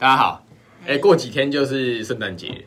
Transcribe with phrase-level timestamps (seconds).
[0.00, 0.46] 大家好，
[0.86, 2.64] 哎、过几天就是圣诞节，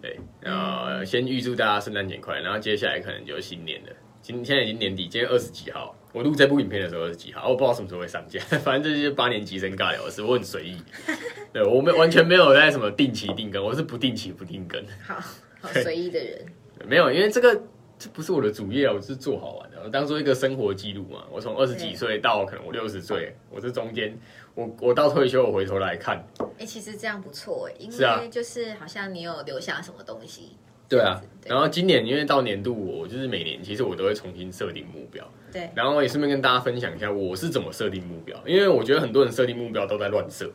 [0.00, 3.88] 对，呃，先预祝大家圣诞节快乐，然后接下来可能就是新年了。
[4.20, 10.80] 今现在已经年底，今天二十几号，我录这部影片的时候二十几号，我不知道什么时候会上架， 反正这就是八年级生尬聊的事，我很随意，
[11.52, 15.16] 对我没完全没有在什么定期定更，我是不定期不定更，好
[15.60, 16.46] 好随意的人，
[16.86, 17.60] 没有，因为这个
[17.98, 19.68] 这不是我的主业啊，我是做好玩。
[19.68, 21.24] 的，我当做一个生活记录嘛。
[21.30, 24.18] 我从二十几对岁到可能我六十岁，我这中间，
[24.54, 26.24] 我我到退休，我回头来看，
[26.58, 30.56] 哎、其实这样不错哎，因为就是好像你有留下什么东西，
[30.88, 40.50] 对啊，然后今年因为到年度，我就是每年其实我都会重新设定目标，对，然后也顺便跟大家分享一下我是怎么设定目标，因为我觉得很多人设定目标都在乱设，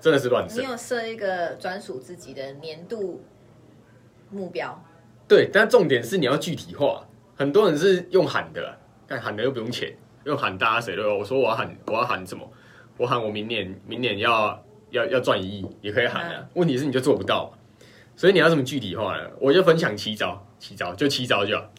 [0.00, 0.68] 真的是乱设你。
[0.68, 3.22] 有设一个专属自己的年度
[4.30, 4.80] 目标，
[5.26, 7.07] 对，但重点是你要具体化，
[7.38, 8.74] 很多人是用喊的啊，
[9.06, 11.16] 但喊的又不用钱，用喊大家谁都有。
[11.18, 12.44] 我说我要喊，我要喊什么？
[12.96, 14.60] 我喊我明年明年要
[14.90, 16.44] 要要赚一亿，也可以喊啊。
[16.54, 17.56] 问题是你就做不到，
[18.16, 19.30] 所以你要怎么具体化呢？
[19.38, 21.70] 我就分享七招，七招就七招就好，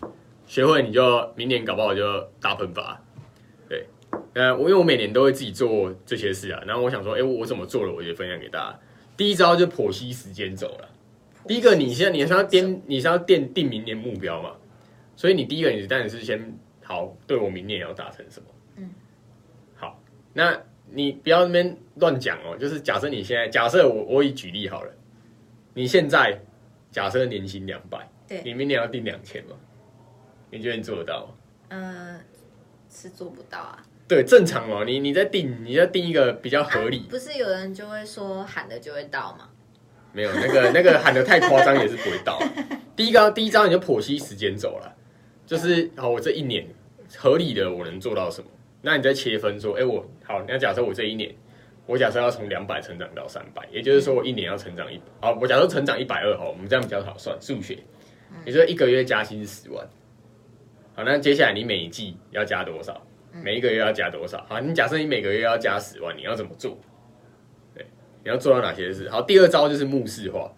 [0.45, 2.97] 学会你就明年搞不好就大喷发。
[3.67, 3.85] 对，
[4.35, 8.79] 呃，我因为我每年都会自己做这些事啊，然后我想说，哎、我怎么做了，我就分享给大家。
[9.17, 10.87] 第一招就剖析时间轴了。
[11.45, 14.51] 第一个，你现在你是要定你是要奠定明年目标嘛？
[15.19, 18.47] 所以你第一个，你当然是先好，对我明年要达成什么？
[18.77, 18.89] 嗯，
[19.75, 20.57] 好，那
[20.89, 22.55] 你不要那边乱讲哦。
[22.57, 24.93] 就是假设你现在，假设我我以举例好了，
[25.73, 26.39] 你现在
[26.89, 29.57] 假设年薪两百，对你明年要定两千嘛？
[30.49, 31.33] 你觉得你做得到吗？
[31.67, 32.17] 嗯、
[32.89, 33.85] 是做不到啊。
[34.07, 34.85] 对，正常哦。
[34.85, 39.49] 你你在定，你在定一个比较合理啊，不是有人就会说喊的就会到吗？
[40.13, 42.41] 没有那个那个喊的太夸张也是不会到。
[42.95, 44.95] 第一个第一招你就剖析时间走了，
[45.49, 46.63] 就是好，我这一年
[47.17, 48.47] 合理的我能做到什么？
[48.83, 51.33] 那你再切分说，哎、我好，那假设我这一年，
[51.87, 57.79] 我假设要从两百成长到三百，也就是说我一年要成长一，好，我假设成长一百二，好，我们这样比较好算数学，
[58.45, 59.83] 也就是一个月加薪十万。
[60.93, 63.03] 好，那接下来你每一季要加多少？
[63.43, 64.45] 每一个月要加多少？
[64.47, 66.77] 好，你假设你每个月要加十万，你要怎么做？
[67.73, 67.83] 对，
[68.23, 69.09] 你要做到哪些事？
[69.09, 70.53] 好，第二招就是目视化，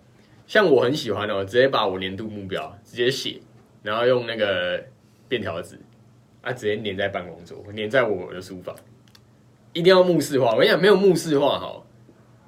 [0.46, 3.40] 像我很喜欢哦，直接把我年度目标直接写，
[3.84, 4.84] 然后用那个
[5.28, 5.80] 便条纸
[6.42, 8.76] 啊，直接粘在办公桌，粘在我的书房，
[9.74, 10.52] 一定要目视化。
[10.52, 11.84] 我跟你讲，没有目视化哈，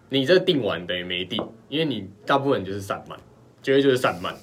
[0.10, 3.18] 你这定完等于没定，因为你大部分就是散漫，
[3.62, 4.36] 绝对就是散漫。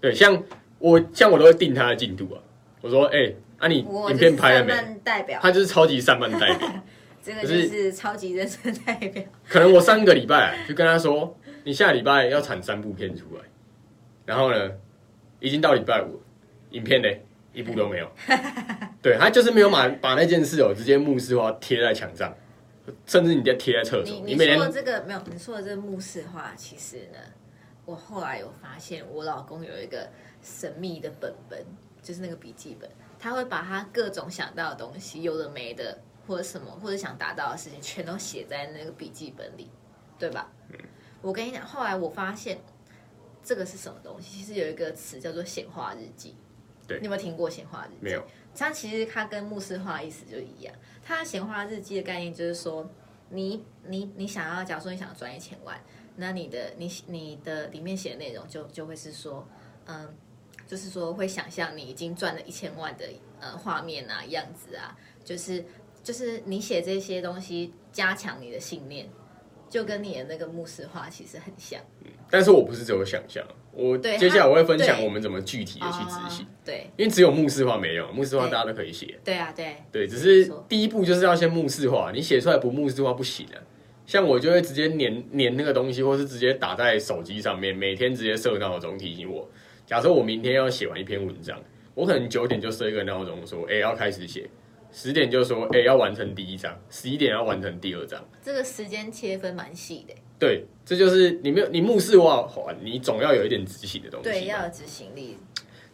[0.00, 0.42] 对，像
[0.78, 2.40] 我像我都会定他的进度啊，
[2.80, 3.78] 我说哎、啊你
[4.10, 4.72] 影片拍了没？
[5.02, 6.68] 代表，他就是超级散漫代表。
[7.20, 9.22] 这个就是是超级认真代表。
[9.48, 13.42] 可能我上个礼拜就跟他说，你下礼拜要产三部片出来，
[14.24, 14.70] 然后呢，
[15.40, 16.20] 已经到礼拜五，
[16.70, 17.08] 影片呢
[17.52, 18.10] 一部都没有。
[19.02, 22.34] 对他就是没有把把那件事哦直接目视化贴在墙上，
[23.06, 27.18] 甚至你再贴在厕所，你你每说的天这个没有，你说的这个目视化，其实呢，
[27.84, 30.08] 我后来有发现，我老公有一个
[30.42, 31.64] 神秘的本本，
[32.02, 35.96] 就是那个笔记本，他会把他各种想到的东西，有的没的，
[36.26, 39.70] 或者什么，或者想达到的事情，全都写在那个笔记本里，
[40.18, 40.50] 对吧？
[41.22, 42.58] 我跟你讲，后来我发现
[43.48, 44.36] 这个是什么东西？
[44.36, 46.36] 其实有一个词叫做显化日记。
[46.86, 47.96] 对你有没有听过显化日记？
[48.02, 48.22] 没有。
[48.54, 50.74] 它其实它跟牧师化意思就一样。
[51.02, 52.86] 它显化日记的概念就是说，
[53.30, 55.82] 你你你想要，假如说你想赚一千万，
[56.16, 59.48] 那你的你你的里面写的内容就就会是说，
[59.86, 60.14] 嗯，
[60.66, 63.08] 就是说会想象你已经赚了一千万的
[63.40, 64.94] 呃画面啊样子啊，
[65.24, 65.64] 就是
[66.02, 69.08] 就是你写这些东西加强你的信念，
[69.68, 71.80] 就跟你的那个目视化其实很像。
[72.30, 73.42] 但是我不是只有想象，
[73.72, 79.18] 我对接下来我会分享我们怎么具体的去执行，哦对因为只有目视化没用，目视化大家都可以写。
[79.24, 83.56] 对啊，对，对，只是第一步就是要先目视化，你写出来不目视化不行啊。
[84.04, 89.48] 像我就会直接粘粘那个东西，或是直接打在手机上面，每天直接设闹钟提醒我。
[89.86, 91.58] 假设我明天要写完一篇文章，
[91.94, 94.42] 我可能九点就设一个闹钟，说，哎、要开始写；
[94.90, 98.22] 十点就说，哎、要完成第一章；十一点要完成第二章。
[98.42, 104.34] 这个时间切分蛮细的，对，这就是你没有你目视化完，你总要有一点执行的东西嘛。
[104.34, 105.36] 对，要有执行力。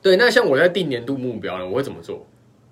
[0.00, 2.26] 对，那像我在定年度目标呢，我会怎么做？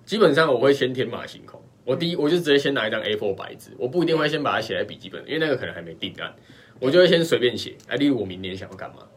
[0.05, 1.61] 基本上我会先天马行空。
[1.85, 6.33] 我第一，我就直接先拿一张 A4 白纸，我不一定会先把它写在笔记本，因为那个可能还没定案，
[6.79, 7.75] 我就会先随便写。
[7.87, 9.07] 哎，例如我明年想要干嘛，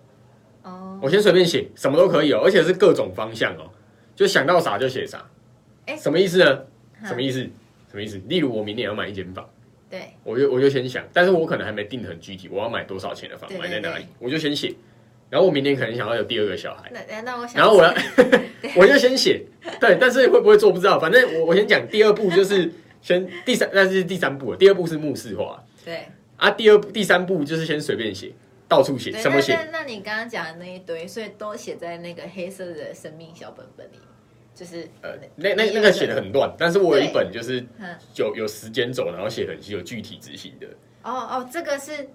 [0.62, 3.70] 哦，我先随便写，什么都可以哦，而且是各种方向哦，
[4.16, 5.24] 就想到啥就写啥。
[5.86, 6.64] 哎什么意思呢？
[7.00, 7.08] 哈。
[7.08, 7.40] 什么意思？
[7.40, 8.20] 什么意思？
[8.28, 9.48] 例如我明年要买一间房，
[9.88, 14.74] 对，我就我就先想，但是我可能还没定得很具体，我要买多少钱的房，对买在哪里，我就先写。
[15.28, 17.92] 然后我明年可能想要有第二个小孩，那那那我想，然后我要
[18.76, 19.42] 我就先写，
[19.80, 22.70] 对，但是会不会做不知道，反正我我先讲第二步就是
[23.02, 26.06] 先第三，那是第三步了，第二步是目视化，对。
[26.36, 26.50] 啊。
[26.50, 28.30] 第二、第三步就是先随便写，
[28.68, 29.54] 到处写，什么写？
[29.54, 33.96] 那那那你刚刚讲的那一堆，所以都写在那个黑色的生命小本本里，
[34.56, 40.66] 就是呃，那那那个写的很乱，但是我有一本就是嗯有有时间轴，然后写很细，有具体执行的。
[41.02, 42.08] 哦哦，这个是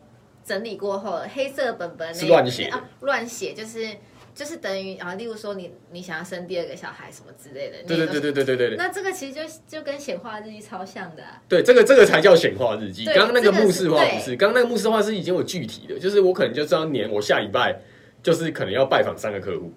[0.44, 3.88] 整理过后黑色本本那是乱写啊，乱写就是
[4.34, 8.32] 就是等于啊，例如说你你想要生第二个小孩什么之类的，对对对对。
[8.32, 13.06] 对对对那这个其实就就跟显化日记超像的、啊，对这个这个才叫显化日记。
[13.06, 17.80] 刚刚那个目视化这个是不是，刚刚那个目视化是已经有具体的，就是我可能就知道年我下礼拜
[18.24, 19.72] 就是可能要拜访三个客户，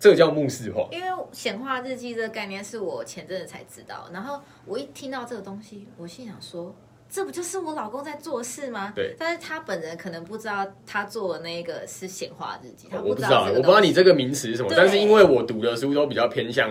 [0.00, 0.88] 这个叫目视化。
[0.90, 6.74] 因为显化日记这个概念是我前阵子才知道，然后我一听到这个东西，我心想说，
[7.08, 8.92] 这不就是我老公在做事吗？
[8.96, 16.70] 对但是他本人可能不知道他做的那个是显化日记，他知我不知道，我不知道你这个名词是什么，对但是因为我读的书都比较偏向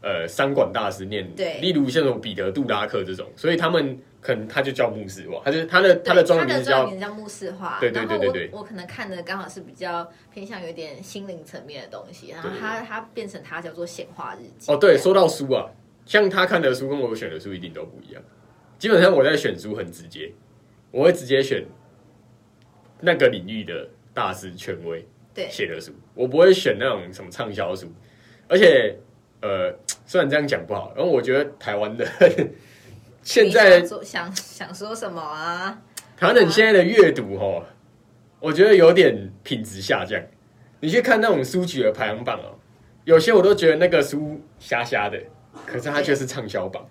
[0.00, 14.70] 呃三管大师念，对例如像什么彼得杜拉克这种，所以他们可能他就叫牧师化，他就他的他的对专名字叫他的专有名叫牧师化，对对对对对我我可能看的刚好是比较偏向有点心灵层面的东西，然后对对它它变成他叫做显化日记。
[14.70, 15.70] 哦，对，说到书啊，
[16.04, 18.22] 像他看的书跟我选的书一定都不一样。
[18.78, 20.32] 基本上我在选书很直接，
[20.90, 21.64] 我会直接选
[23.00, 27.90] 那个领域的大师权威对写的书，我不会选那种什么畅销书。
[28.48, 28.98] 而且，
[29.40, 29.72] 呃，
[30.04, 32.04] 虽然这样讲不好，然后我觉得台湾的
[33.22, 35.80] 现在想说想想说什么啊？
[36.16, 37.64] 台湾人现在的阅读哦，
[38.38, 40.20] 我觉得有点品质下降。
[40.80, 42.58] 你去看那种书局的排行榜哦，
[43.04, 45.18] 有些我都觉得那个书瞎瞎的，
[45.66, 46.86] 可是它却是畅销榜。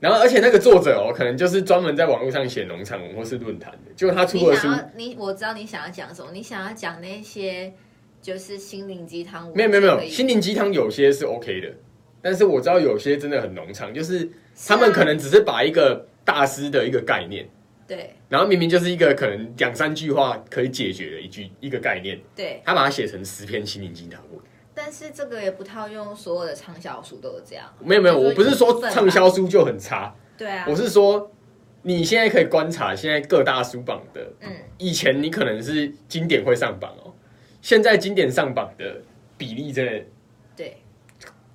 [0.00, 7.72] 然后，而且那个作者哦，可能就是专门在网络上写农场文或是论坛的，结果他出的书你你我知道你想要讲什么，你想要讲那些
[8.20, 11.72] 就是心灵鸡汤文，没有没有没有，心灵鸡汤有些是 OK 的，
[12.20, 14.28] 但是我知道有些真的很农场，就是
[14.66, 17.48] 他们可能只是把一个大师的一个概念，
[17.86, 24.40] 对然后明明就是一个可能两三句话可以解决的一句一个概念，对，他把它写成十篇心灵鸡汤文。
[24.74, 27.66] 但是这个也不套用所有的畅销书都是这样。
[27.80, 31.30] 没有没有，我不是说畅销书就很差，对啊，我是说
[31.82, 37.12] 你现在可以观察现在各大书榜的，嗯，以前你可能是经典会上榜哦，
[37.60, 39.02] 现在经典上榜的
[39.36, 40.08] 比例真的对。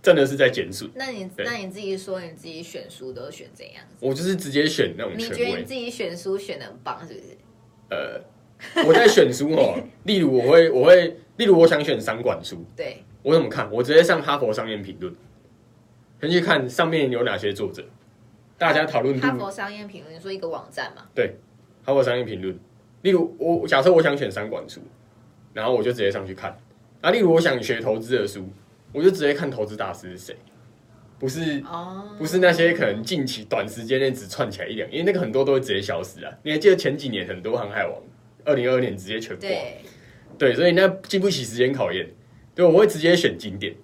[0.07, 0.89] 真的是在减损。
[0.95, 3.97] 那你那你自己说你自己选书都选怎样子？
[3.99, 7.25] 我就是直接选那种你觉得你，自己选书选的很棒是不是？
[7.89, 13.69] 呃，我在选书哦， 例如我会我会，例如我想选三管书，对，我怎么看？
[13.69, 15.13] 我直接上哈佛商业评论，
[16.21, 17.83] 先去看上面有哪些作者，
[18.57, 21.01] 大家讨论度哈佛商业评论，你说一个网站嘛？
[21.83, 22.57] 哈佛商业评论。
[23.01, 24.79] 例如我假设我想选三管书，
[25.51, 26.57] 然后我就直接上去看。
[27.01, 28.49] 啊，例如我想学投资的书，
[28.91, 30.35] 我就直接看投资大师是谁，
[31.19, 36.31] 不是哦，不是那些可能近期短时间内只串起来一两，因为那个很多都会直接消失啊。
[36.43, 38.01] 你还记得前几年很多航海王，
[38.45, 39.81] 二零二二年直接全挂，对，
[40.37, 42.09] 对，所以那经不起时间考验。
[42.55, 43.75] 对，我会直接选经典，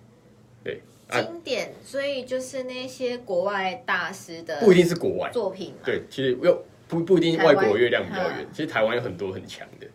[0.64, 5.82] 对啊经典，所以就是那些国外大师的不一定是国外，作品嘛。
[5.86, 9.86] 对，其实又不不一定外国月亮比较远嗯，其实台湾有很多很强的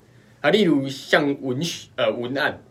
[0.41, 2.63] 啊，例如像文学呃文案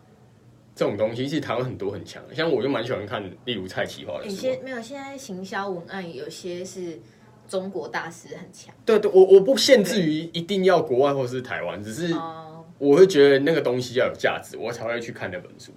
[0.78, 4.40] 这种东西，其实台湾很多很强的，像我就蛮喜欢看，例如蔡启华的有书啊。
[4.40, 7.00] 些没有，现在行销文案有些是
[7.48, 12.64] 中国大师很强对对，我我不限制于一定要国外或是台湾，只是哦。
[12.78, 15.72] 我会觉得那个东西要有价值，我才会去看那本书。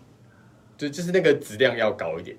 [0.78, 2.38] 就就是那个质量要高一点。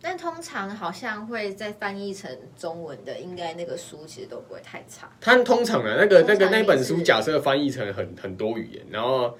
[0.00, 5.10] 但通常好像会再翻译成中文的，应该那个书其实都不会太差。
[5.20, 9.36] 它通常啊，那个那个那本书假设翻译成很很多语言，然后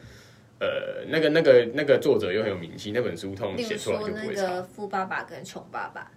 [0.62, 4.42] 呃，那个那个那个作者又很有名气，那本书通写出来说那就不会差。
[4.47, 6.09] 个富爸爸跟穷爸爸，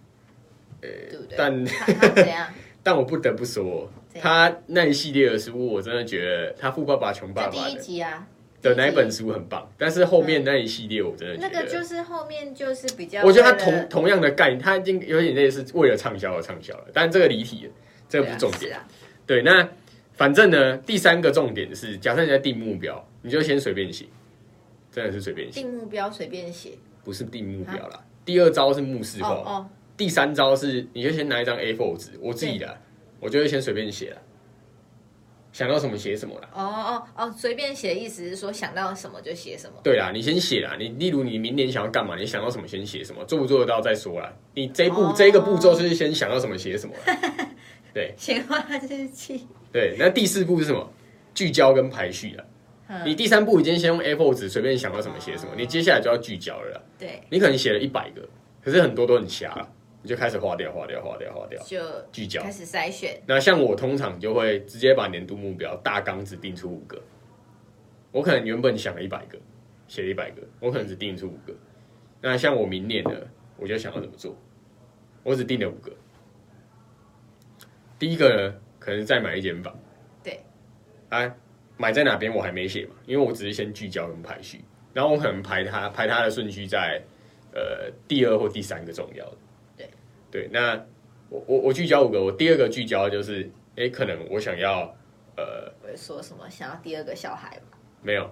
[0.81, 1.35] 呃对不对？
[1.35, 2.47] 但怎样？
[2.83, 3.89] 但我不得不说，
[4.21, 8.27] 他那一系列的书，我真的觉得他富爸爸穷爸爸第一集啊，
[8.61, 17.71] 的那一本书很棒，但是后面那一系列我真的觉得，那个就是后面就是比较，我觉得他同同样的概念，他已经有点类似为了畅销而畅销了，但这个离题了，
[18.07, 18.75] 这个不是重点。
[18.75, 18.87] 啊，
[19.25, 19.67] 对，那
[20.13, 24.05] 反正呢，第三个重点是，假设你在定目标，你就先随便写，
[24.95, 26.71] 真的是随便写，定目标随便写。
[27.03, 28.01] 不是定目标啦。
[28.23, 32.77] 第二招是目视化，第三招是你就先拿一张 A4 纸，我自己的，
[33.19, 34.21] 我就会先随便写了，
[35.51, 36.49] 想到什么写什么啦。
[36.53, 39.73] 哦哦哦，随便写，意思是说想到什么就写什么。
[39.83, 40.77] 对啦，你先写啦。
[40.79, 44.33] 你例如你明年想要干嘛，你想到什么先写什么，做不做得到再说啦。
[44.53, 47.19] 你这一步、哦这一个步骤就是先想到什么写什么啦。
[48.15, 50.89] 显化日记，对，那第四步是什么？
[51.33, 52.43] 聚焦跟排序啦。
[52.87, 56.81] 嗯你第三步已经先用 A4 纸随便想到什么写什么，你接下来就要聚焦了啦。
[56.99, 58.21] 对，你可能写了一百个，
[58.61, 59.67] 可是很多都很瞎啦。
[60.03, 61.79] 你就开始划掉、划掉、划掉、划掉，就
[62.11, 62.51] 聚焦开。
[62.51, 63.19] 始筛选。
[63.25, 67.01] 那像我通常就会直接把年度目标大纲只定出五个，
[68.11, 69.35] 我可能原本想了一百个，
[69.87, 71.51] 写了一百个，我可能只定出五个。
[72.21, 73.15] 那像我明年呢，
[73.57, 74.37] 我就想要怎么做，
[75.23, 75.91] 我只定了五个。
[77.97, 79.75] 第一个呢，可能再买一间房，
[80.23, 80.39] 对，
[81.09, 81.35] 啊，
[81.77, 84.63] 买在哪边我还没写嘛，因为我只是先聚焦跟排序，
[84.93, 87.01] 然后我可能排它排它的顺序在
[87.53, 89.37] 呃第二或第三个重要的。
[89.77, 89.89] 对
[90.31, 90.75] 对，那
[91.29, 94.81] 我我我聚焦五个，我第二个聚焦就是，哎，可能我想要
[95.37, 97.77] 呃我会说什么想要第二个小孩嘛？
[98.01, 98.29] 没有，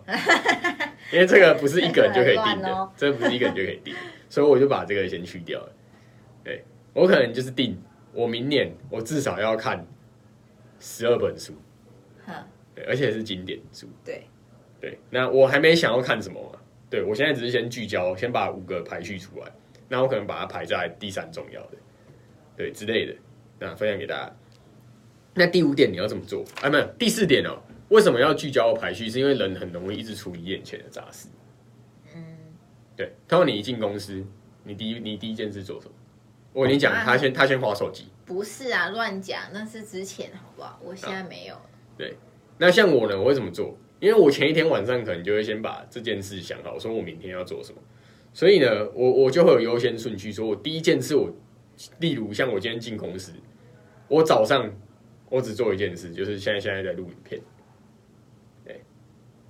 [1.12, 3.96] 因为这个不是一个人就可以定的， 这不是一个人就可以定，
[4.30, 5.74] 所以我就把这个先去掉了。
[6.44, 7.82] 对我可能就是定，
[8.14, 9.84] 我明年我至少要看
[10.80, 11.54] 十二本书，
[12.24, 12.34] 哼，
[12.76, 13.88] 对，而且是经典组。
[14.04, 14.24] 对，
[14.80, 19.52] 对，那我还没想要看什么嘛，对我现在只是先聚焦，先把五个排序出来，
[19.88, 21.78] 那我可能把它排在第三重要的，
[22.58, 23.16] 对之类的，
[23.60, 24.36] 那分享给大家。
[25.36, 26.44] 那第五点你要怎么做？
[26.62, 27.58] 啊，没有，第四点哦，
[27.90, 29.10] 为什么要聚焦排序？
[29.10, 31.28] 是因为人很容易一直处理眼前的杂事。
[32.16, 32.24] 嗯，
[32.96, 34.24] 对，通常你一进公司，
[34.64, 35.94] 你第一你第一件事做什么？
[36.54, 38.08] 我跟你讲，啊他先他先划手机。
[38.26, 40.80] 不是啊，乱讲，那是之前好不好？
[40.84, 41.56] 我现在没有。
[42.64, 43.76] 那像我呢，我会怎么做？
[44.00, 47.82] 因为我前一天晚上可能就会先把这件事想好，说我明天要做什么，
[48.32, 51.30] 所以呢，我我就会有优先顺序，说我第一件事我，
[52.00, 53.34] 例如像我今天进公司，
[54.08, 54.74] 我早上
[55.30, 57.42] 我只做一件事，就是现在现在在录影片，
[58.64, 58.82] 对，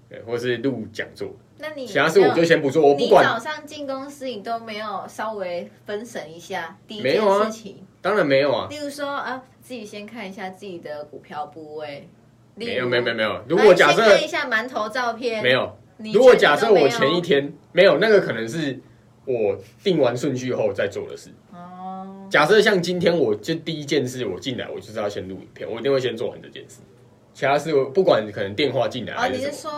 [0.10, 12.10] 对，或是录讲座，那你其他事我就先不做，我不你管，早上进公司，你都没有稍微分神一下第一件没有啊事情，当然没有啊，例如说啊，自己先看一下自己的股票部位。
[12.56, 15.78] 例没有没有没有没有，如果假设看一下馒头照片，没有。
[16.14, 18.78] 如果假设我前一天没有那个，可能是
[19.26, 21.30] 我定完顺序后再做的事。
[21.54, 26.82] 哦，假设像今天，我就第一件事，我进来我就是要先录影片，我一定会先做完这件事。
[27.34, 29.72] 其他事我不管可能电话进来哦，还是什么，你是说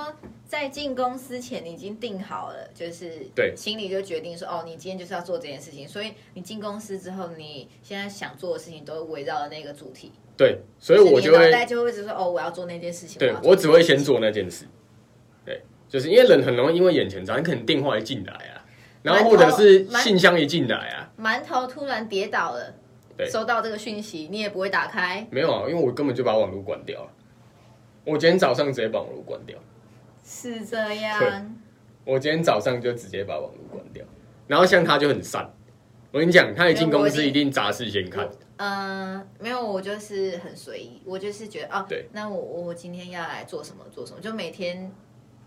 [0.56, 14.66] 在进公司前你已经定好了，就是对心里就决定说，哦，你今天就是要做这件事情，所以你进公司之后，你现在想做的事情都围绕着那个主题，对，所以我就会你的脑袋就会一直说，哦，我要做那件事情，对我只会先做那件事。
[15.46, 18.66] 对，就是因为人很容易因为眼前杂，你可能电话一进来啊，
[19.04, 22.74] 然后或者是信箱一进来啊，馒头突然跌倒了，
[23.18, 27.10] 对收到这个讯息，你也不会打开，没有啊，因为我根本就把网络关掉了。
[28.06, 29.58] 我今天早上直接把网络关掉。
[30.26, 31.56] 是这样，
[32.04, 34.04] 我今天早上就直接把网络关掉，
[34.48, 35.48] 然后像他就很散。
[36.12, 44.90] 我跟你讲，他一进公司一定杂事先看，嗯、没有，我就是很随意，我就是觉得哦，对，那我我今天要来做什么做什么，就每天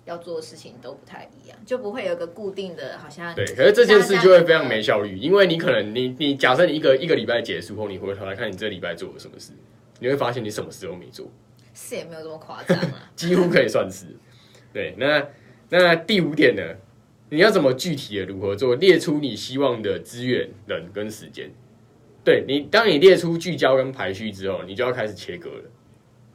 [0.05, 3.47] 要做的事情都不太一样，就不会有个固定的，好像对。
[3.47, 9.53] 可是这件事就会非常没效率，因为你可能你你假设你一个一个礼拜结束后，你回头来看你这礼拜做了什么事，
[9.99, 11.27] 你会发现你什么事都没做，
[11.73, 13.11] 是也没有这么夸张啊。
[13.17, 14.05] 几乎可以算是。
[14.73, 15.27] 对，那
[15.71, 16.63] 那第五点呢？
[17.31, 18.75] 你要怎么具体的如何做？
[18.77, 21.51] 列出你希望的资源、人跟时间。
[22.25, 25.71] 对你，当你列出聚焦跟排序之后，你就要开始切割了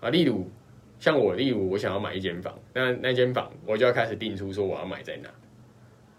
[0.02, 0.10] 啊。
[0.12, 0.48] 例如，
[1.00, 5.30] 像我，例如我想要买一间房，那那间房我就要开始定出说我要买在哪，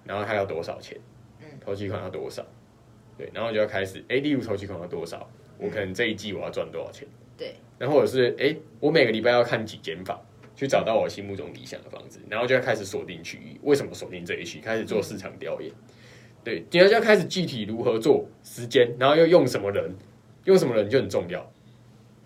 [0.04, 0.98] 然后它要多少钱，
[1.40, 2.44] 嗯，头期款要多少，
[3.16, 7.06] 对，然后就要开始，哎，例如头期款要多少，我可能这一季我要赚多少钱，
[7.36, 10.20] 对，然后或者是，哎，我每个礼拜要看几间房。
[10.56, 13.58] 去找到我心目中理想的房子，然后就要开始锁定区域。
[13.62, 14.60] 为什么锁定这一区？
[14.60, 15.70] 开始做市场调研。
[16.44, 19.94] 对，然后就要开始具体如何做，时间，然后又用什么人，
[20.44, 21.40] 用什么人就很重要。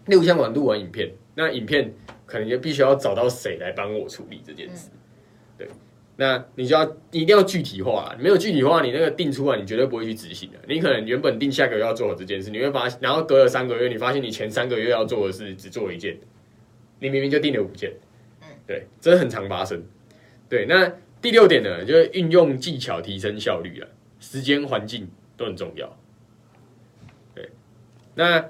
[0.07, 1.95] 例如像我录完影片，那影片
[2.27, 4.91] 可能就必须要找到谁来帮我处理这件事。
[5.57, 5.69] 对，
[6.17, 10.59] 那你就要你一定要具体化，没有具体化，你那个定出来，你绝对不会去执行的。
[10.67, 16.19] 你可能原本定下个月要做这件事，你会发现，然后隔了三个月，你发现你前三个月要做的事只做一件，
[16.99, 17.93] 你明明就定了五件。
[18.69, 19.83] 对，真的很常发生。
[20.49, 23.89] 对，那第六点呢，就是运用技巧提升效率啊，
[24.21, 25.09] 时间、环境
[25.39, 25.99] 都很重要。
[27.35, 27.49] 对，
[28.15, 28.45] 那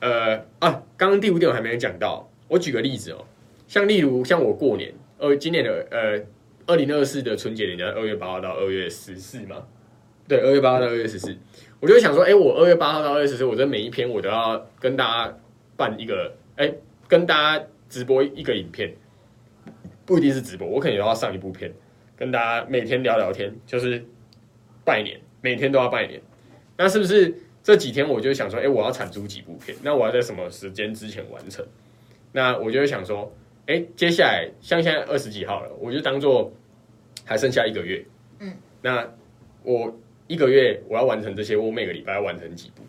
[0.00, 3.26] 呃啊，刚刚第五点我还没有讲到，我举个例子哦，
[3.68, 6.18] 像例如像我过年，呃，今年的呃
[6.66, 9.66] 二零二四的春节连假，二月八号到二月十四嘛，
[10.26, 11.36] 对，二月八号到二月十四，
[11.78, 15.36] 我就想说，哎，我二月八号到二月十四，我这每一篇我都要跟大家
[15.76, 16.72] 办一个，哎，
[17.06, 18.94] 跟大家直播一个影片。
[20.04, 21.72] 不一定是直播，我可能要上一部片，
[22.16, 24.04] 跟大家每天聊聊天，就是
[24.84, 26.20] 拜年，每天都要拜年。
[26.76, 29.76] 那是不是这几天我就想说，哎、我要产出几部片？
[29.82, 31.66] 那我要在什么时间之前完成？
[32.32, 33.32] 那我就会想说，
[33.66, 36.52] 哎、接下来像现在二十几号了，我就当做
[37.24, 38.04] 还剩下一个月，
[38.40, 39.08] 嗯，那
[39.62, 39.94] 我。
[40.28, 42.82] 一个月我要完成这些，我每个礼拜要完成几部，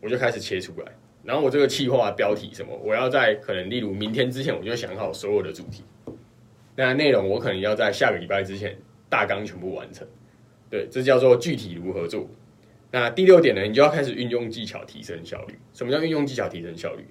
[0.00, 0.92] 我就开始切出来。
[1.24, 5.82] 然后我这个企划标题什么，我要在可能例如明天之前，我就想好所有的主题。
[6.76, 8.78] 那内容我可能要在下个礼拜之前
[9.08, 10.06] 大纲全部完成。
[10.70, 12.28] 对，这叫做具体如何做。
[12.92, 15.58] 那第六点呢，你就要开始运用技巧提升效率。
[15.72, 17.04] 什么叫运用技巧提升效率？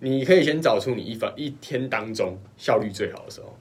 [0.00, 3.56] 你可以先找出你一番一天当中效率最好的时候，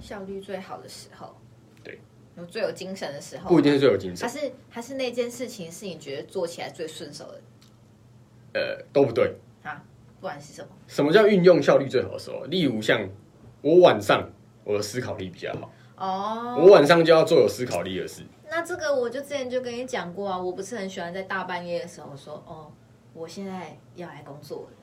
[0.00, 1.36] 效率最好的时候，
[1.82, 1.98] 对，
[2.36, 7.40] 有最有精神的时候，不一定是最有精神还，是还是那件事情是你觉得做起来最顺手的
[8.54, 9.34] 呃，都不对。
[9.62, 9.82] 啊？
[10.20, 12.44] 不管是什么，什么叫运用效率最好的时候？
[12.44, 13.06] 例如像
[13.64, 14.30] 我晚上
[14.62, 15.70] 我的思考力比较好，
[16.06, 18.20] 哦，我晚上就要做有思考力的事。
[18.50, 22.70] 那这个我就之前就跟你讲过啊，我不是很喜欢在大半夜的时候说，哦，
[23.14, 24.76] 我现在要来工作了，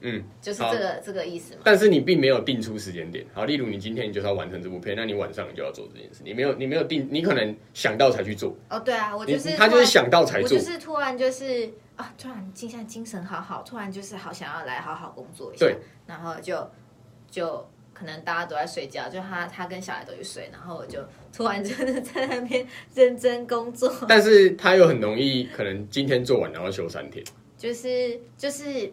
[0.00, 1.60] 嗯，就是这个这个意思嘛。
[1.62, 3.24] 但是你并没有定出时间点。
[3.32, 6.22] 好，例如你今天你就是要完成这部片，那你晚上你就要做这件事。
[6.24, 10.70] 你没有你没有定，你可能想到才去做，哦，对啊，我就是他就是想到才做我就。
[10.70, 16.68] 是突然就是啊，突然今现在精神好好，突然就是好想要来好好工作一下，对，然后就
[17.30, 17.64] 就
[18.04, 20.98] 可能大家都在睡觉，就他他跟小孩都去睡，然后我就
[21.32, 27.24] 突然就是在那边认真工作，但是他又很容易，可能今天做完然后休三天。
[27.56, 28.92] 就是就是。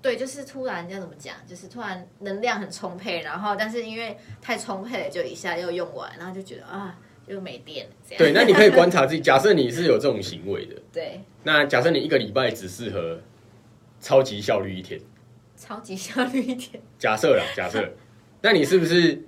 [0.00, 8.18] 对，就是突然要怎么讲，就是突然能量很充沛，然后但是因为太充沛了，就一下又用完，然后就觉得啊，就没电了这样。
[8.18, 9.20] 对，那你可以观察自己。
[9.22, 13.20] 假设你是有这种行为的，对，那假设你一个礼拜只适合
[14.00, 15.00] 超级效率一天，
[15.56, 16.82] 超级效率一天。
[16.98, 17.88] 假设啦，假设，
[18.42, 19.22] 那你是不是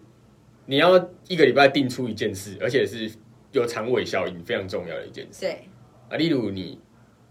[0.67, 0.97] 你要
[1.29, 3.11] 一个礼拜定出一件事，而且是
[3.53, 5.69] 有长尾效应非常重要的一件事对，
[6.09, 6.17] 啊？
[6.17, 6.79] 例如你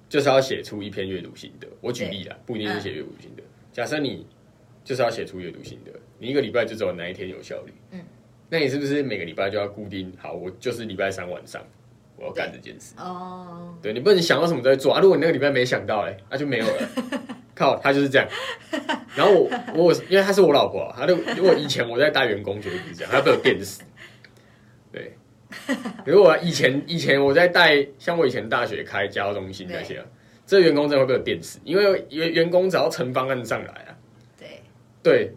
[0.08, 3.44] 就是要写出一篇阅读心得，我举例啦，不一定是写阅读心得。
[3.72, 4.26] 假设你
[4.84, 8.00] 就是要写出阅读心得，你一个礼拜就只有哪一天有效率，嗯，
[8.50, 10.34] 那你是不是每个礼拜就要固定好？
[10.34, 11.62] 我就是礼拜三晚上
[12.16, 12.94] 我要干这件事。
[12.98, 15.02] 哦，对你不能想到什么再做啊！
[15.02, 16.90] 如果你那个礼拜没想到、哎，那、就没有了。
[17.56, 18.28] 靠，他就是这样。
[19.16, 23.84] 然后我我因为她是我老婆啊，她就如果以前我在带员工绝对不是这样，她被我电死。
[24.92, 25.14] 对，
[26.06, 30.06] 如果以前以前我在带，像我以前大学开家教中心那些啊，
[30.46, 33.96] 这员工真的会被我电死，因为员员工只要成方案上来啊，
[34.40, 34.62] 对，
[35.04, 35.34] 对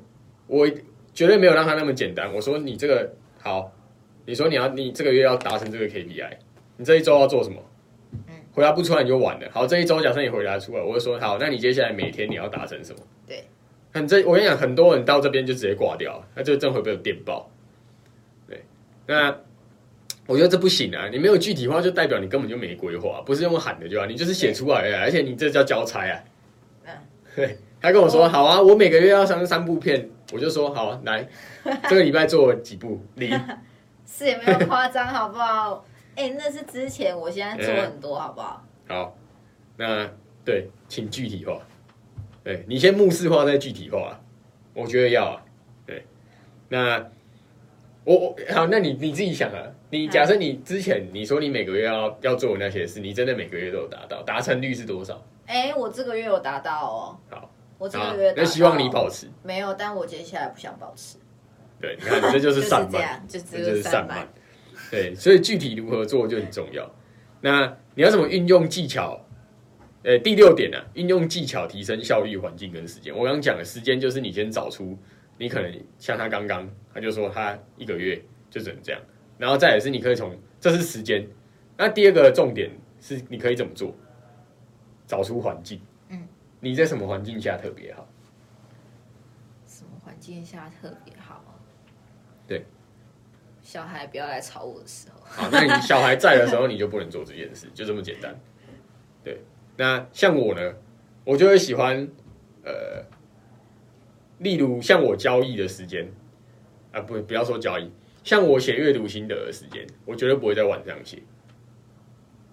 [0.46, 0.66] 我
[1.12, 2.32] 绝对没有让他那么简单。
[2.34, 3.12] 我说你这个
[3.42, 3.72] 好，
[4.24, 6.30] 你说你要你这个月要达成这个 KPI，
[6.78, 7.62] 你这一周要做什么？
[8.56, 9.46] 回答不出来你就完了。
[9.52, 12.98] 好，这一周假设你回答出来，我就说好，那你接下来每天你要达成什么？
[13.28, 13.44] 对，
[13.92, 17.50] 很这我跟你讲，很多人到这边就直接挂掉，那就真会被我电爆。
[18.48, 18.64] 对，
[19.06, 19.36] 那
[20.26, 21.06] 我觉得这不行啊！
[21.12, 26.24] 你没有具体化，就代表你根本就没规划，不是用喊的就好，你就是写出来而已啊而且你这叫交差啊。
[26.86, 26.92] 嗯，
[27.36, 31.28] 对，他跟我说好啊，我每个月要上三部片，我就说好啊，来，
[31.90, 33.38] 这个礼拜做几部零。
[34.08, 35.84] 是也没有夸张，好不好？
[36.16, 38.64] 哎、那是之前，我现在做很多，好不好？
[38.88, 39.16] 好，
[39.76, 40.10] 那
[40.44, 41.60] 对，请具体化。
[42.42, 44.18] 对你先目视化，再具体化。
[44.72, 45.42] 我觉得要啊。
[45.86, 46.04] 对，
[46.68, 46.98] 那
[48.04, 49.62] 我我好，那你你自己想啊。
[49.88, 55.22] 你假设你之前你说你每个月要要做的那些事，你真的每个月都有达到，达成率是多少？
[55.46, 57.18] 哎、我这个月有达到哦。
[57.30, 59.28] 好，我这个月，那希望你保持。
[59.42, 61.18] 没有，但我接下来不想保持，
[61.80, 64.26] 对，你看这就就是是散漫，这这就是散漫。。
[64.90, 66.90] 对，所以具体如何做就很重要。
[67.40, 69.20] 那你要怎么运用技巧？
[70.02, 73.12] 呃，第六点呢、啊，运用技巧提升效率、环境跟时间。
[73.12, 74.96] 我刚刚讲的时间就是你先找出，
[75.36, 79.02] 你可能像他刚刚，他就说他一个月就只能这样，
[79.36, 81.26] 然后再也是你可以从这是时间。
[81.76, 82.70] 那第二个重点
[83.00, 83.92] 是你可以怎么做？
[85.08, 85.80] 找出环境。
[86.08, 86.28] 嗯，
[86.60, 88.08] 你在什么环境下特别好？
[89.66, 91.58] 什么环境下特别好啊？
[92.46, 92.64] 对，
[93.66, 95.20] 小孩不要来吵我的时候。
[95.24, 98.38] 好，那你小孩在的时候，你就不能做这件事，就这么简单。
[99.24, 99.40] 对，
[99.76, 100.72] 那像我呢，
[101.24, 102.08] 我就会喜欢，
[102.62, 103.04] 呃，
[104.38, 106.08] 例如像我交易的时间，
[106.92, 107.90] 啊，不，不要说交易，
[108.22, 111.20] 像我写阅读心得的时间，我绝对不会在晚上写。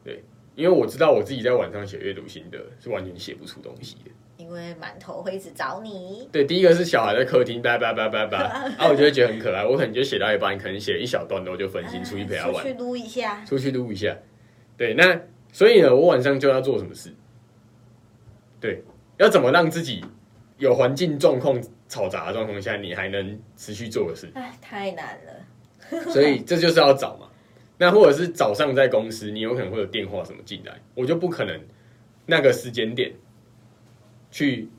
[0.04, 0.24] 对，
[0.56, 4.12] 因为我知道我自己在晚上写阅读心得是完全写不出东西的。
[4.36, 6.28] 因为满头会一直找你。
[6.32, 8.38] 对，第一个是小孩在客厅叭叭叭叭叭，
[8.78, 12.68] 啊，我就会觉得很可爱，我可能就写到一半，可能写一小段，我就分心 出去陪他玩出。
[12.68, 13.46] 去撸一下。
[13.46, 14.18] 出去撸一下。
[14.76, 15.20] 对，那
[15.52, 17.14] 所以呢，我晚上就要做什么事？
[18.60, 18.84] 对，
[19.18, 20.04] 要怎么让自己
[20.58, 24.30] 有环境状况嘈杂的状况下，你还能持续做的事？
[24.34, 26.02] 哎，太难了。
[26.12, 27.28] 所以这就是要找嘛。
[27.84, 31.60] 那或者是早上在公司，你有可能会有电话什么进来，我就不可能
[32.26, 33.12] 那个时间点
[34.32, 34.70] 去，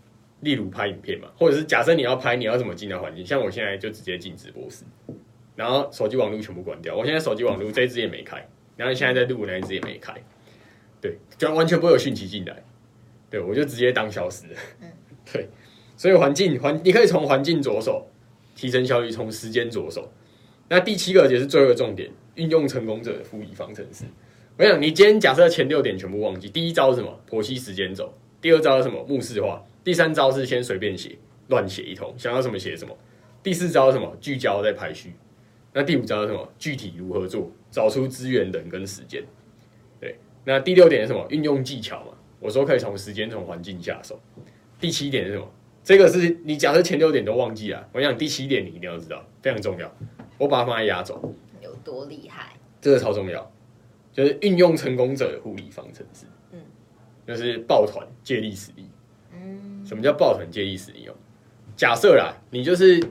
[0.40, 3.22] 例如拍影片嘛，或者是假设你要拍，你要怎么进到环境？
[3.22, 4.84] 像我现在就直接进直播室，
[5.54, 6.96] 然后手机网络全部关掉。
[6.96, 10.14] 我现在手机网络这一支也没开，然后现在在录那一只也没开，
[10.98, 12.64] 对，就完全不会有讯息进来，
[13.28, 14.46] 对我就直接当消失
[15.30, 15.46] 对，
[15.94, 18.08] 所以环境环你可以从环境着手
[18.56, 20.10] 提升效率，从时间着手。
[20.70, 24.04] 那第七个也是最后的重点，运用成功者的复利方程式。
[24.56, 27.20] 我想你今天假设前六点全部忘记，第一招是什么？
[27.28, 28.12] 剖析时间轴。
[28.40, 29.04] 第二招是什么？
[29.08, 29.64] 目视化。
[29.82, 31.16] 第三招是先随便写，
[31.48, 32.96] 乱写一通，想要什么写什么。
[33.42, 34.16] 第四招是什么？
[34.20, 35.12] 聚焦再排序。
[35.72, 36.48] 那第五招是什么？
[36.58, 37.50] 具体如何做？
[37.70, 39.22] 找出资源、人跟时间。
[40.00, 40.16] 对。
[40.44, 41.26] 那第六点是什么？
[41.30, 42.12] 运用技巧嘛。
[42.38, 44.20] 我说可以从时间、从环境下手。
[44.78, 45.50] 第七点是什么？
[45.82, 49.94] 这个是你假设前六点都忘记了，我想第七点你一定要知道，非常重要。
[50.38, 51.34] 我把它放在压轴，
[51.84, 52.54] 多厉害？
[52.80, 53.52] 这个超重要，
[54.12, 56.26] 就是运用成功者的护理方程式。
[56.52, 56.58] 嗯，
[57.26, 58.88] 就是抱团借力使力。
[59.32, 61.14] 嗯，什么叫抱团借力使力哦？
[61.76, 63.02] 假设啦，你就是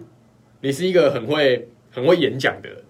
[0.61, 2.83] 你是一个很会很会演讲的人，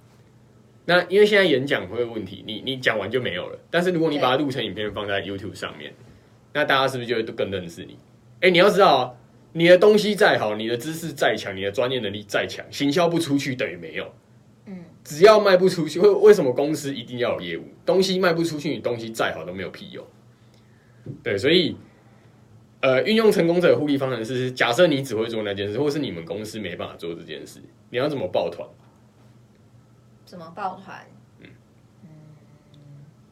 [0.86, 3.60] 那因为现在演讲会有问题，你你讲完就没有了。
[3.72, 5.94] 但是如果你把它录成影片放在 YouTube 上面，
[6.54, 7.98] 那大家是不是就会更认识你？
[8.42, 9.14] 哎，你要知道啊，
[9.54, 14.14] 你的东西再好，你的知识再强，你的专业能力再强，行销不出去等于没有。
[15.04, 17.64] 嗯，只要卖不出去，为为什么公司一定要有业务？
[17.86, 20.06] 东西卖不出去，你东西再好都没有屁用。
[21.22, 21.76] 对，所以，
[22.80, 28.68] 呃，运用成功者的互利方程式是假设你只会做那件事，或是你们公司没办法做这件事，你要怎么抱团？
[30.26, 31.06] 怎么抱团？
[31.42, 31.50] 嗯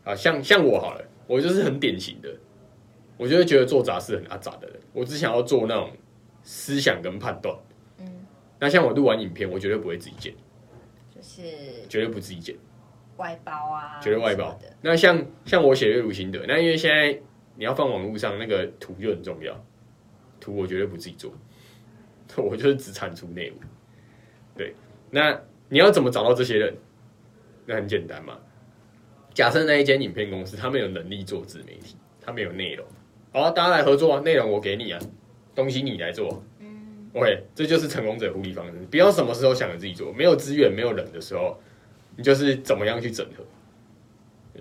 [0.03, 2.29] 啊，像像我好了，我就是很典型的，
[3.17, 5.89] 我就会觉得做杂事很阿杂的人，我只想要做那种
[6.43, 7.55] 思想跟判断。
[7.99, 8.25] 嗯，
[8.59, 10.33] 那像我录完影片，我绝对不会自己剪，
[11.21, 12.55] 就是绝对不自己剪。
[13.17, 14.75] 外包啊，绝对外包的。
[14.81, 17.17] 那像像我写阅读心得，那因为现在
[17.55, 19.55] 你要放网络上，那个图就很重要，
[20.39, 21.31] 图我绝对不自己做，
[22.43, 23.57] 我就是只产出内容。
[24.57, 24.73] 对，
[25.11, 26.75] 那你要怎么找到这些人？
[27.65, 28.39] 那很简单嘛。
[29.33, 32.85] 假设那一间影片公司，他们有能力做自媒体，他们有内容，
[33.31, 34.99] 好啊，大家来合作啊，内容我给你啊，
[35.53, 36.29] 东西你来做。
[36.33, 36.50] 嗯，
[37.13, 38.73] OK，这就是成功者互利方式。
[38.89, 41.59] 不要什么时候想着自己做，没有资源、没有人的时候，
[42.15, 43.43] 你就是怎么样去整合。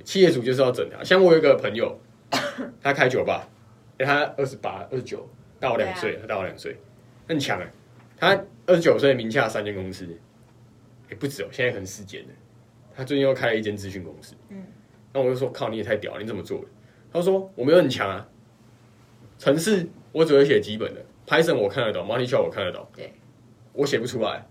[0.04, 1.04] 企业主就是要整合。
[1.04, 1.98] 像我有一个朋友，
[2.80, 3.48] 他开酒吧，
[3.98, 6.76] 哎、他二十八、二十九，大我两岁，他大我两岁，
[7.28, 7.72] 很强哎、
[8.16, 10.06] 他二十九岁，名下三间公司，
[11.08, 12.28] 也、不止哦，现在可能四间了。
[12.94, 14.64] 他最近又开了一间咨询公司，嗯，
[15.12, 16.66] 那我就说靠，你也太屌了，你怎么做的？
[17.12, 18.28] 他说我没有很强啊，
[19.38, 23.12] 城市我只会写基本的，Python 我看得懂，MultiShell 我看得懂，对，
[23.72, 24.44] 我写不出来。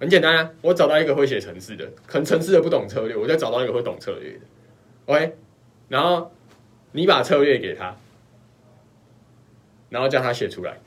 [0.00, 4.40] 很简单啊，我找到一个会写程式的，可能程式的不懂策略，我再找到一个会懂策略的
[5.06, 5.36] ，OK，
[5.88, 6.32] 然后
[6.90, 7.94] 你把策略给他，
[9.90, 10.78] 然后叫他写出来。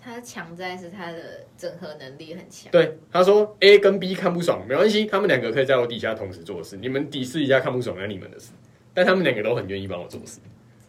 [0.00, 2.70] 他强在是他的整合能力很强。
[2.70, 8.52] 对，他说 A 跟 B 看不爽，没关系，他们两个可以在我底下同时做事，你们底试一下看不爽，那你们的事。
[8.94, 10.40] 但他们两个都很愿意帮我做事。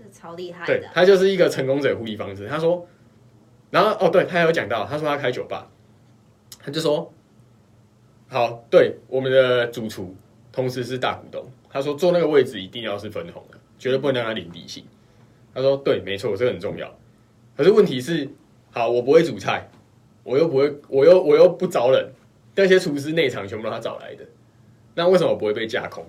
[0.10, 2.48] 是超厉害对的，他就是一个成功者互利方式。
[2.48, 2.88] 他说，
[3.70, 5.70] 然后哦，对他有讲到，他说他开酒吧，
[6.60, 7.14] 他就说，
[8.28, 10.16] 好，对我们的主厨
[10.52, 14.84] 同时是大股东，他说坐那个位置一定要是分红的，绝对不能让他领底薪。
[15.54, 16.94] 他说对，没错，这个很重要。
[17.56, 18.30] 可是问题是，
[18.72, 19.70] 好，我不会煮菜，
[20.24, 22.12] 我又不会，我又我又不招人，
[22.56, 24.24] 那些厨师内场全部都他找来的，
[24.96, 26.06] 那为什么我不会被架空？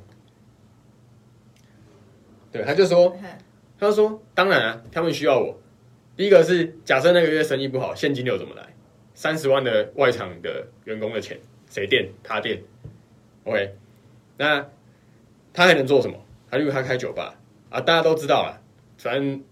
[2.52, 3.30] 对，他就说，嗯
[3.80, 5.58] 他说：“当然啊，他们需要我。
[6.16, 8.62] 第一个是假设那个月生意不好，现金流怎么来？
[9.14, 11.38] 三十万的外场的员工的钱
[11.70, 12.06] 谁垫？
[12.22, 12.62] 他垫。
[13.44, 13.74] OK，
[14.36, 14.68] 那
[15.54, 16.16] 他还能做什么？
[16.50, 17.34] 他如果他开酒吧
[17.70, 18.60] 啊，大家都知道了，
[18.98, 19.42] 反正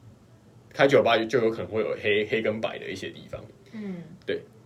[0.73, 3.43] 开酒吧就有可能会有黑黑跟白的一些地方。
[3.73, 4.03] 嗯，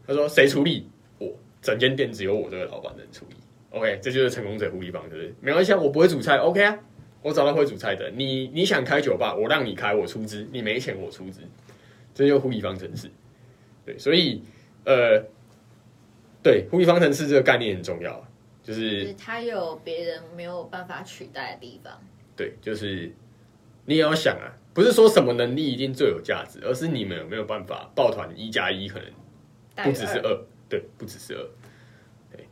[0.06, 0.88] 他说谁处理？
[1.18, 3.36] 我整间店只有我这个老板能处理。
[3.70, 5.34] OK，这就是成功者互利方对不对。
[5.40, 6.78] 没关系啊，我不会煮菜，OK 啊，
[7.22, 8.10] 我找到会煮菜的。
[8.10, 11.40] 你你想开酒吧，我让你开，我出资；你没钱，我出资。
[12.14, 13.10] 这就是互利方程式。
[13.86, 14.42] 对，所以
[14.84, 15.24] 呃，
[16.42, 18.12] 对互利方程式这个概念很重要，
[18.62, 21.92] 就就是是他有别人没有办法取代的地方。
[22.36, 23.10] 对，就是
[23.86, 31.48] 你也要想啊，不是说什么能力一定最有价值，而是你们有没有办法抱团一加一可能不只是二，对，不只是二，
[32.30, 32.46] 对，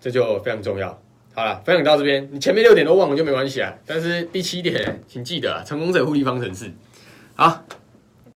[0.00, 1.02] 这就非常重要。
[1.36, 6.72] 好了，分享到这边，你前面六点都忘了就没关系啊，但是第七点，请记得，成功者互利方程式。
[7.34, 7.64] 好，